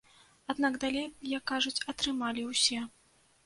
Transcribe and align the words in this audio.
Аднак 0.53 0.79
далей, 0.83 1.05
як 1.37 1.43
кажуць, 1.53 1.85
атрымалі 1.95 2.51
ўсе. 2.51 2.85